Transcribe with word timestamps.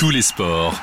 Tous 0.00 0.08
les 0.08 0.22
sports 0.22 0.80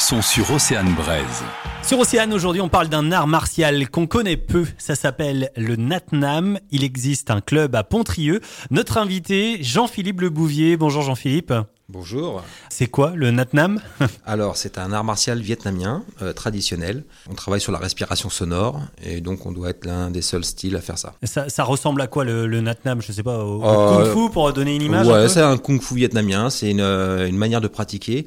sont 0.00 0.20
sur 0.20 0.50
Océane 0.50 0.92
Braise. 0.94 1.44
Sur 1.84 2.00
Océane, 2.00 2.32
aujourd'hui, 2.32 2.60
on 2.60 2.68
parle 2.68 2.88
d'un 2.88 3.12
art 3.12 3.28
martial 3.28 3.88
qu'on 3.88 4.08
connaît 4.08 4.36
peu. 4.36 4.66
Ça 4.78 4.96
s'appelle 4.96 5.52
le 5.56 5.76
Natnam. 5.76 6.58
Il 6.72 6.82
existe 6.82 7.30
un 7.30 7.40
club 7.40 7.76
à 7.76 7.84
Pontrieux. 7.84 8.40
Notre 8.72 8.98
invité, 8.98 9.62
Jean-Philippe 9.62 10.22
Le 10.22 10.30
Bouvier. 10.30 10.76
Bonjour 10.76 11.02
Jean-Philippe. 11.02 11.52
Bonjour. 11.90 12.42
C'est 12.68 12.88
quoi 12.88 13.12
le 13.16 13.30
Natnam? 13.30 13.80
Alors, 14.26 14.58
c'est 14.58 14.76
un 14.76 14.92
art 14.92 15.04
martial 15.04 15.40
vietnamien 15.40 16.04
euh, 16.20 16.34
traditionnel. 16.34 17.04
On 17.30 17.34
travaille 17.34 17.62
sur 17.62 17.72
la 17.72 17.78
respiration 17.78 18.28
sonore 18.28 18.82
et 19.02 19.22
donc 19.22 19.46
on 19.46 19.52
doit 19.52 19.70
être 19.70 19.86
l'un 19.86 20.10
des 20.10 20.20
seuls 20.20 20.44
styles 20.44 20.76
à 20.76 20.82
faire 20.82 20.98
ça. 20.98 21.14
Ça, 21.22 21.48
ça 21.48 21.64
ressemble 21.64 22.02
à 22.02 22.06
quoi 22.06 22.24
le, 22.24 22.46
le 22.46 22.60
Natnam? 22.60 23.00
Je 23.00 23.10
sais 23.10 23.22
pas, 23.22 23.42
au, 23.42 23.62
au 23.62 23.64
Euh, 23.64 24.04
Kung 24.12 24.12
Fu 24.26 24.30
pour 24.30 24.52
donner 24.52 24.76
une 24.76 24.82
image 24.82 25.06
Ouais, 25.06 25.30
c'est 25.30 25.40
un 25.40 25.56
kung 25.56 25.80
fu 25.80 25.94
vietnamien. 25.94 26.50
C'est 26.50 26.70
une, 26.70 26.82
euh, 26.82 27.26
une 27.26 27.38
manière 27.38 27.62
de 27.62 27.68
pratiquer. 27.68 28.26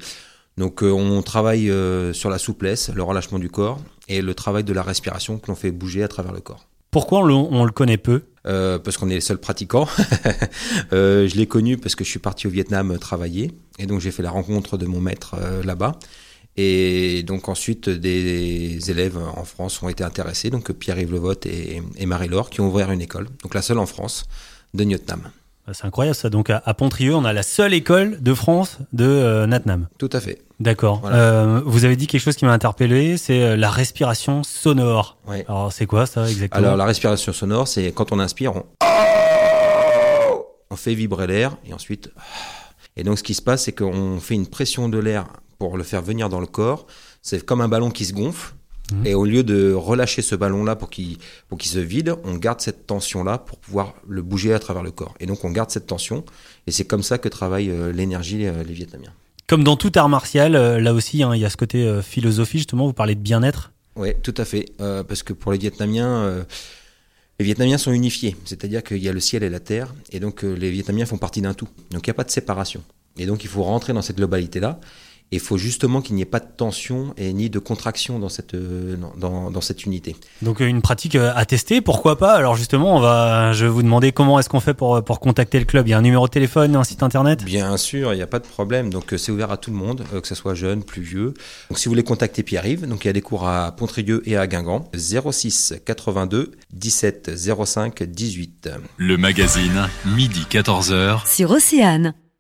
Donc, 0.58 0.82
euh, 0.82 0.90
on 0.92 1.22
travaille 1.22 1.72
sur 2.14 2.32
la 2.32 2.40
souplesse, 2.40 2.90
le 2.90 3.04
relâchement 3.04 3.38
du 3.38 3.50
corps 3.52 3.80
et 4.08 4.24
le 4.24 4.34
travail 4.34 4.64
de 4.64 4.74
la 4.74 4.82
respiration 4.82 5.38
que 5.38 5.48
l'on 5.50 5.56
fait 5.56 5.70
bouger 5.72 6.02
à 6.02 6.08
travers 6.08 6.34
le 6.34 6.42
corps. 6.42 6.66
Pourquoi 6.90 7.20
on 7.20 7.24
le, 7.24 7.34
on 7.36 7.64
le 7.64 7.72
connaît 7.72 7.98
peu? 7.98 8.24
Euh, 8.48 8.80
parce 8.80 8.98
qu'on 8.98 9.10
est 9.10 9.16
les 9.16 9.22
seuls 9.22 9.40
pratiquants. 9.40 9.88
Euh, 10.94 11.28
je 11.28 11.36
l'ai 11.36 11.48
connu 11.48 11.78
parce 11.78 11.96
que 11.96 12.04
je 12.04 12.10
suis 12.10 12.20
parti 12.20 12.48
au 12.48 12.50
Vietnam 12.50 12.92
euh, 12.92 12.98
travailler 12.98 13.52
et 13.80 13.86
donc 13.86 14.02
j'ai 14.02 14.12
fait 14.12 14.24
la 14.24 14.32
rencontre 14.32 14.78
de 14.78 14.86
mon 14.86 15.00
maître 15.00 15.36
là-bas. 15.64 15.98
Et 16.58 17.24
donc 17.24 17.48
ensuite 17.50 17.90
des 17.90 18.92
élèves 18.92 19.18
en 19.18 19.44
France 19.46 19.82
ont 19.82 19.90
été 19.90 20.04
intéressés, 20.04 20.50
donc 20.50 20.72
Pierre-Yves 20.72 21.12
Levotte 21.12 21.46
et, 21.46 21.82
et 21.96 22.06
Marie-Laure 22.06 22.50
qui 22.50 22.62
ont 22.62 22.68
ouvert 22.68 22.92
une 22.92 23.02
école, 23.02 23.28
donc 23.44 23.54
la 23.54 23.62
seule 23.62 23.80
en 23.80 23.86
France 23.86 24.26
de 24.74 24.84
Vietnam. 24.84 25.32
Ah, 25.68 25.74
C'est 25.74 25.86
incroyable 25.86 26.16
ça. 26.16 26.30
Donc 26.30 26.50
à, 26.50 26.62
à 26.66 26.74
Pontrieux, 26.74 27.16
on 27.16 27.26
a 27.26 27.34
la 27.34 27.44
seule 27.44 27.74
école 27.74 28.22
de 28.22 28.34
France 28.34 28.80
de 28.94 29.06
euh, 29.06 29.48
Natnam. 29.48 29.88
Tout 29.98 30.10
à 30.14 30.20
fait. 30.20 30.42
D'accord. 30.60 31.00
Voilà. 31.02 31.16
Euh, 31.18 31.62
vous 31.66 31.86
avez 31.86 31.96
dit 31.96 32.08
quelque 32.08 32.22
chose 32.22 32.36
qui 32.36 32.46
m'a 32.46 32.54
interpellé, 32.54 33.18
c'est 33.18 33.42
euh, 33.42 33.56
la 33.58 33.70
respiration 33.70 34.44
sonore. 34.44 35.18
Ouais. 35.28 35.46
Alors 35.48 35.72
c'est 35.72 35.86
quoi 35.86 36.06
ça 36.06 36.30
exactement? 36.30 36.64
Alors 36.66 36.78
la 36.78 36.86
respiration 36.86 37.34
sonore, 37.34 37.68
c'est 37.68 37.92
quand 37.92 38.12
on 38.12 38.20
inspire, 38.20 38.56
on, 38.56 38.66
on 40.70 40.76
fait 40.76 40.94
vibrer 40.94 41.28
l'air 41.28 41.58
et 41.66 41.74
ensuite. 41.74 42.12
Et 42.98 43.04
donc 43.04 43.18
ce 43.18 43.24
qui 43.24 43.34
se 43.34 43.42
passe, 43.42 43.64
c'est 43.64 43.72
qu'on 43.72 44.20
fait 44.20 44.36
une 44.36 44.48
pression 44.48 44.90
de 44.90 44.98
l'air 45.00 45.26
pour 45.58 45.78
le 45.78 45.84
faire 45.84 46.02
venir 46.02 46.30
dans 46.30 46.40
le 46.40 46.48
corps. 46.48 46.86
C'est 47.22 47.46
comme 47.46 47.62
un 47.62 47.68
ballon 47.68 47.90
qui 47.92 48.06
se 48.06 48.14
gonfle. 48.14 48.54
Mhm. 48.92 49.06
Et 49.06 49.14
au 49.14 49.26
lieu 49.26 49.44
de 49.44 49.74
relâcher 49.74 50.22
ce 50.22 50.36
ballon-là 50.36 50.76
pour 50.76 50.90
qu'il 50.90 51.18
pour 51.48 51.58
qu'il 51.58 51.72
se 51.72 51.80
vide, 51.80 52.16
on 52.24 52.36
garde 52.36 52.62
cette 52.62 52.88
tension-là 52.88 53.38
pour 53.38 53.58
pouvoir 53.58 53.94
le 54.08 54.22
bouger 54.22 54.54
à 54.54 54.60
travers 54.60 54.84
le 54.84 54.92
corps. 54.92 55.16
Et 55.20 55.26
donc 55.26 55.44
on 55.46 55.52
garde 55.52 55.70
cette 55.70 55.88
tension. 55.88 56.24
Et 56.68 56.72
c'est 56.72 56.86
comme 56.86 57.04
ça 57.04 57.18
que 57.18 57.30
travaille 57.30 57.70
euh, 57.70 57.92
l'énergie 57.92 58.46
euh, 58.46 58.64
les 58.64 58.74
Vietnamiens. 58.74 59.14
Comme 59.52 59.66
dans 59.66 59.76
tout 59.76 59.92
art 59.96 60.08
martial, 60.08 60.56
euh, 60.56 60.80
là 60.80 60.94
aussi, 60.94 61.24
hein, 61.24 61.36
il 61.36 61.42
y 61.42 61.46
a 61.46 61.50
ce 61.50 61.58
côté 61.58 62.00
philosophie, 62.02 62.60
justement, 62.60 62.86
vous 62.86 62.94
parlez 62.94 63.16
de 63.16 63.20
bien-être. 63.20 63.74
Oui, 63.98 64.14
tout 64.24 64.34
à 64.38 64.46
fait. 64.46 64.66
Euh, 64.80 65.04
parce 65.04 65.24
que 65.24 65.34
pour 65.34 65.52
les 65.52 65.58
Vietnamiens, 65.58 66.24
euh, 66.24 66.44
les 67.38 67.46
Vietnamiens 67.46 67.78
sont 67.78 67.92
unifiés. 67.92 68.36
C'est-à-dire 68.46 68.82
qu'il 68.82 69.00
y 69.00 69.10
a 69.10 69.12
le 69.12 69.20
ciel 69.20 69.44
et 69.44 69.50
la 69.50 69.60
terre. 69.60 69.94
Et 70.12 70.20
donc 70.22 70.44
les 70.44 70.72
Vietnamiens 70.72 71.06
font 71.06 71.18
partie 71.18 71.42
d'un 71.42 71.54
tout. 71.54 71.68
Donc 71.92 72.08
il 72.08 72.10
n'y 72.10 72.12
a 72.12 72.14
pas 72.14 72.24
de 72.24 72.32
séparation. 72.32 72.82
Et 73.18 73.26
donc 73.26 73.44
il 73.44 73.50
faut 73.50 73.64
rentrer 73.64 73.92
dans 73.92 74.02
cette 74.02 74.16
globalité-là. 74.18 74.80
Et 75.34 75.38
il 75.38 75.40
faut 75.40 75.58
justement 75.58 76.02
qu'il 76.02 76.16
n'y 76.16 76.22
ait 76.22 76.26
pas 76.26 76.40
de 76.42 76.48
tension 76.58 77.14
et 77.18 77.32
ni 77.32 77.50
de 77.50 77.58
contraction 77.60 78.20
dans 78.20 78.28
cette, 78.28 78.54
euh, 78.54 78.98
dans- 79.18 79.50
dans, 79.50 79.62
cette 79.62 79.86
unité. 79.86 80.16
Donc 80.42 80.60
euh, 80.62 80.66
une 80.68 80.82
pratique 80.82 81.16
euh, 81.16 81.32
à 81.36 81.46
tester, 81.46 81.80
pourquoi 81.80 82.18
pas? 82.18 82.34
Alors 82.34 82.56
justement, 82.58 82.98
on 82.98 83.00
va, 83.00 83.54
je 83.54 83.64
vais 83.66 83.72
vous 83.72 83.82
demander 83.84 84.12
comment 84.12 84.40
est-ce 84.40 84.50
qu'on 84.50 84.60
fait 84.60 84.74
pour, 84.74 85.02
pour 85.04 85.20
contacter 85.22 85.58
le 85.60 85.66
club. 85.66 85.88
Il 85.88 85.92
y 85.92 85.94
a 85.94 85.98
un 85.98 86.02
numéro 86.02 86.26
de 86.28 86.32
téléphone, 86.32 86.76
un 86.76 86.84
site 86.84 87.02
internet? 87.02 87.44
Bien 87.46 87.78
sûr, 87.78 88.14
il 88.14 88.18
n'y 88.18 88.22
a 88.22 88.28
pas 88.28 88.40
de 88.40 88.46
problème. 88.48 88.90
Donc 88.90 89.14
c'est 89.18 89.32
ouvert 89.32 89.52
à 89.52 89.58
tout 89.58 89.72
le 89.72 89.78
monde, 89.78 90.04
que 90.22 90.28
ce 90.28 90.36
soit 90.36 90.54
jeune, 90.54 90.84
plus 90.84 91.02
vieux. 91.02 91.34
Donc 91.70 91.80
si 91.80 91.86
vous 91.86 91.92
voulez 91.92 92.04
contacter 92.04 92.44
Pierre-Yves, 92.44 92.86
donc 92.88 93.06
il 93.06 93.08
y 93.08 93.10
a 93.10 93.14
des 93.14 93.22
cours 93.22 93.48
à 93.48 93.72
Pontrieux 93.76 94.22
et 94.26 94.36
à 94.36 94.48
Guingamp. 94.48 94.90
06 94.94 95.76
82 95.86 96.52
17 96.74 97.32
05 97.66 98.04
18. 98.04 98.70
Le 98.98 99.18
magazine, 99.18 99.88
midi 100.06 100.46
14h. 100.50 101.26
sur 101.28 101.52
Océane. 101.52 102.14